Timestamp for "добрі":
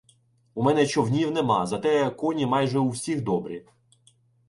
3.21-3.65